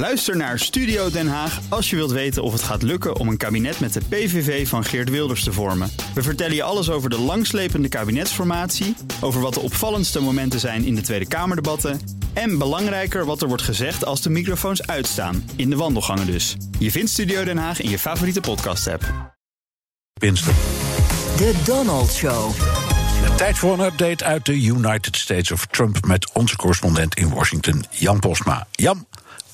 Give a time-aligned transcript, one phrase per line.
[0.00, 3.36] Luister naar Studio Den Haag als je wilt weten of het gaat lukken om een
[3.36, 5.90] kabinet met de PVV van Geert Wilders te vormen.
[6.14, 10.94] We vertellen je alles over de langslepende kabinetsformatie, over wat de opvallendste momenten zijn in
[10.94, 12.00] de Tweede Kamerdebatten
[12.32, 16.56] en belangrijker wat er wordt gezegd als de microfoons uitstaan, in de wandelgangen dus.
[16.78, 19.34] Je vindt Studio Den Haag in je favoriete podcast-app.
[20.20, 20.52] Pinsel.
[21.36, 22.50] De Donald Show.
[23.36, 27.84] Tijd voor een update uit de United States of Trump met onze correspondent in Washington,
[27.90, 28.66] Jan Posma.
[28.72, 29.06] Jan,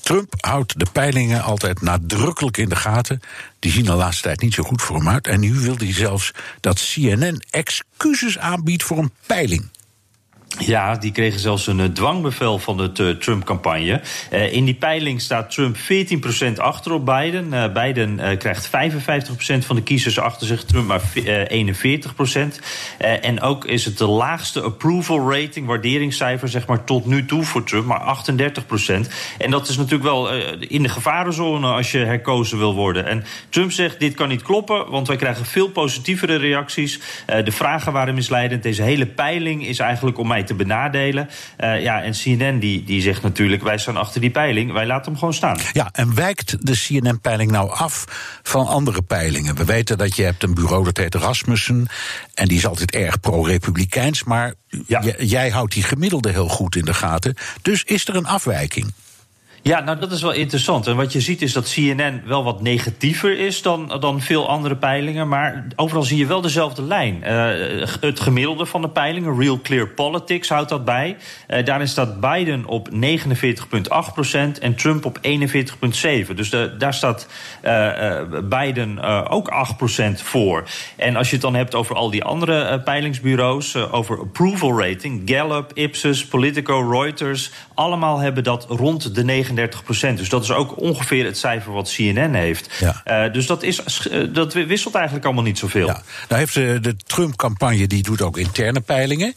[0.07, 3.19] Trump houdt de peilingen altijd nadrukkelijk in de gaten.
[3.59, 5.27] Die zien de laatste tijd niet zo goed voor hem uit.
[5.27, 9.69] En nu wil hij zelfs dat CNN excuses aanbiedt voor een peiling.
[10.59, 14.01] Ja, die kregen zelfs een uh, dwangbevel van de uh, Trump-campagne.
[14.31, 17.73] Uh, in die peiling staat Trump 14% achter op Biden.
[17.73, 18.71] Biden krijgt 55%
[19.65, 21.03] van de kiezers achter zich, Trump maar 41%.
[22.97, 27.63] en ook is het de laagste approval rating, waarderingscijfer, zeg maar, tot nu toe voor
[27.63, 29.07] Trump, maar 38%.
[29.37, 33.05] En dat is natuurlijk wel in de gevarenzone als je herkozen wil worden.
[33.05, 36.99] En Trump zegt: dit kan niet kloppen, want wij krijgen veel positievere reacties.
[37.43, 38.63] de vragen waren misleidend.
[38.63, 41.29] Deze hele peiling is eigenlijk om mij te benadelen.
[41.59, 45.05] Uh, ja, en CNN die, die zegt natuurlijk, wij staan achter die peiling, wij laten
[45.05, 45.57] hem gewoon staan.
[45.73, 48.05] Ja, en wijkt de CNN-peiling nou af
[48.43, 49.55] van andere peilingen?
[49.55, 51.87] We weten dat je hebt een bureau dat heet Rasmussen,
[52.33, 54.53] en die is altijd erg pro-republikeins, maar
[54.85, 55.01] ja.
[55.17, 57.35] jij houdt die gemiddelde heel goed in de gaten.
[57.61, 58.93] Dus is er een afwijking?
[59.61, 60.87] Ja, nou dat is wel interessant.
[60.87, 64.75] En wat je ziet is dat CNN wel wat negatiever is dan, dan veel andere
[64.75, 65.27] peilingen.
[65.27, 67.23] Maar overal zie je wel dezelfde lijn.
[67.23, 71.17] Uh, het gemiddelde van de peilingen, Real Clear Politics, houdt dat bij.
[71.47, 72.97] Uh, daarin staat Biden op 49,8%
[74.61, 76.33] en Trump op 41,7.
[76.35, 77.27] Dus de, daar staat
[77.63, 78.99] uh, Biden
[79.29, 79.51] ook
[80.19, 80.63] 8% voor.
[80.95, 85.71] En als je het dan hebt over al die andere peilingsbureaus, over approval rating, Gallup,
[85.73, 90.17] Ipsos, Politico, Reuters, allemaal hebben dat rond de 39 procent.
[90.17, 92.69] Dus dat is ook ongeveer het cijfer wat CNN heeft.
[92.79, 93.25] Ja.
[93.25, 95.87] Uh, dus dat, is, uh, dat wisselt eigenlijk allemaal niet zoveel.
[95.87, 96.01] Ja.
[96.27, 99.33] Nou heeft de, de Trump-campagne die doet ook interne peilingen.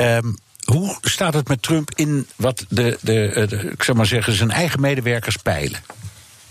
[0.00, 4.32] Um, hoe staat het met Trump in wat de, de, de, ik zou maar zeggen,
[4.32, 5.80] zijn eigen medewerkers peilen?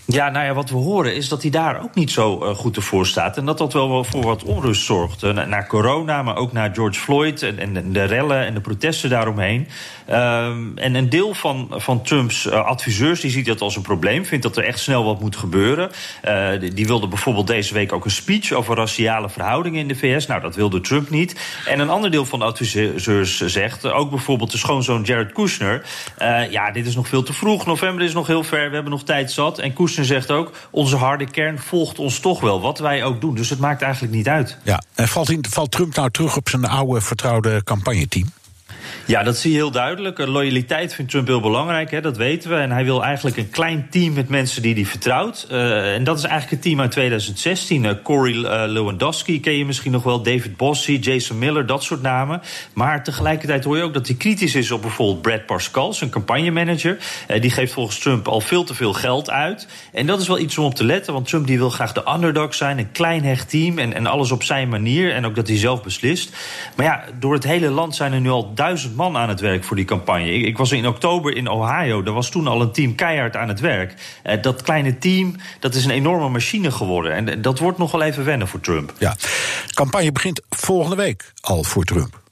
[0.09, 2.75] Ja, nou ja, wat we horen is dat hij daar ook niet zo uh, goed
[2.75, 3.37] ervoor staat.
[3.37, 5.23] En dat dat wel voor wat onrust zorgt.
[5.23, 9.09] Uh, na corona, maar ook na George Floyd en, en de rellen en de protesten
[9.09, 9.67] daaromheen.
[10.09, 14.25] Um, en een deel van, van Trumps uh, adviseurs die ziet dat als een probleem.
[14.25, 15.91] Vindt dat er echt snel wat moet gebeuren.
[16.59, 20.27] Die, die, wilde bijvoorbeeld deze week ook een speech over raciale verhoudingen in de VS.
[20.27, 21.39] Nou, dat wilde Trump niet.
[21.65, 25.85] En een ander deel van de adviseurs zegt, ook bijvoorbeeld de schoonzoon Jared Kushner.
[26.49, 27.65] ja, dit is nog veel te vroeg.
[27.65, 28.67] November is nog heel ver.
[28.67, 29.59] We hebben nog tijd zat.
[29.59, 33.35] En Kushner zegt ook: onze harde kern volgt ons toch wel, wat wij ook doen.
[33.35, 34.57] Dus het maakt eigenlijk niet uit.
[34.63, 38.27] Ja, en valt, in, valt Trump nou terug op zijn oude vertrouwde campagneteam?
[39.07, 40.17] Ja, dat zie je heel duidelijk.
[40.17, 42.55] Loyaliteit vindt Trump heel belangrijk, hè, dat weten we.
[42.55, 45.47] En hij wil eigenlijk een klein team met mensen die hij vertrouwt.
[45.51, 47.83] Uh, en dat is eigenlijk het team uit 2016.
[47.83, 48.33] Uh, Corey
[48.67, 52.41] Lewandowski ken je misschien nog wel, David Bossie, Jason Miller, dat soort namen.
[52.73, 56.97] Maar tegelijkertijd hoor je ook dat hij kritisch is op bijvoorbeeld Brad Pascal, zijn campagnemanager.
[57.39, 59.67] die geeft volgens Trump al veel te veel geld uit.
[59.93, 62.11] En dat is wel iets om op te letten, want Trump die wil graag de
[62.13, 65.13] underdog zijn, een klein hecht team en, en alles op zijn manier.
[65.13, 66.35] En ook dat hij zelf beslist.
[66.75, 69.63] Maar ja, door het hele land zijn er nu al duizend man aan het werk
[69.63, 70.31] voor die campagne.
[70.31, 72.03] Ik, was in oktober in Ohio.
[72.03, 73.93] Daar was toen al een team keihard aan het werk.
[74.25, 77.13] Uh, dat kleine team, dat is een enorme machine geworden.
[77.13, 78.93] En dat wordt nog wel even wennen voor Trump.
[78.97, 79.15] Ja,
[79.73, 82.25] campagne begint volgende week al voor Trump.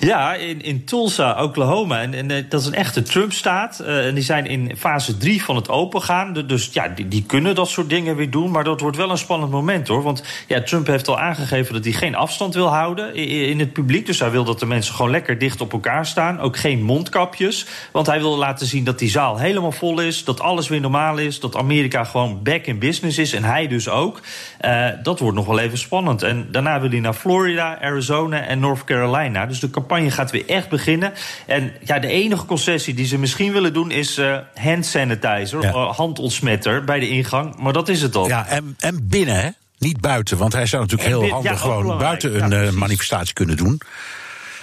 [0.00, 2.00] Ja, in, in Tulsa, Oklahoma.
[2.00, 3.80] En, en eh, dat is een echte Trump-staat.
[3.82, 6.32] Uh, en die zijn in fase 3 van het opengaan.
[6.32, 8.50] Dus ja, die, die, kunnen dat soort dingen weer doen.
[8.50, 10.02] Maar dat wordt wel een spannend moment hoor.
[10.02, 14.06] Want ja, Trump heeft al aangegeven dat hij geen afstand wil houden in, het publiek.
[14.06, 16.40] Dus hij wil dat de mensen gewoon lekker dicht op elkaar staan.
[16.40, 17.66] Ook geen mondkapjes.
[17.92, 20.24] Want hij wil laten zien dat die zaal helemaal vol is.
[20.24, 21.40] Dat alles weer normaal is.
[21.40, 23.32] Dat Amerika gewoon back in business is.
[23.32, 24.20] En hij dus ook.
[24.64, 26.22] Uh, dat wordt nog wel even spannend.
[26.22, 29.46] En daarna wil hij naar Florida, Arizona en North Carolina.
[29.46, 31.12] Dus de campagne gaat weer echt beginnen.
[31.46, 35.68] En ja, de enige concessie die ze misschien willen doen is uh, hand sanitizer, ja.
[35.68, 37.56] uh, handontsmetter bij de ingang.
[37.58, 38.28] Maar dat is het al.
[38.28, 39.48] Ja, en, en binnen, hè?
[39.78, 43.34] Niet buiten, want hij zou natuurlijk heel handig ja, gewoon buiten een ja, uh, manifestatie
[43.34, 43.80] kunnen doen.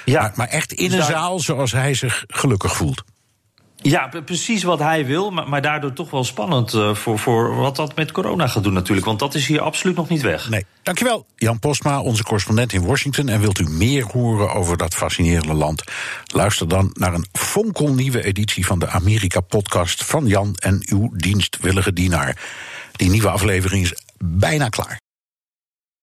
[0.05, 0.21] Ja.
[0.21, 1.09] Maar, maar echt in dus een daar...
[1.09, 3.03] zaal zoals hij zich gelukkig voelt.
[3.83, 7.75] Ja, precies wat hij wil, maar, maar daardoor toch wel spannend uh, voor, voor wat
[7.75, 9.07] dat met corona gaat doen natuurlijk.
[9.07, 10.49] Want dat is hier absoluut nog niet weg.
[10.49, 10.65] Nee.
[10.83, 13.29] Dankjewel, Jan Postma, onze correspondent in Washington.
[13.29, 15.83] En wilt u meer horen over dat fascinerende land?
[16.25, 22.37] Luister dan naar een fonkelnieuwe editie van de Amerika-podcast van Jan en uw dienstwillige dienaar.
[22.91, 25.02] Die nieuwe aflevering is bijna klaar.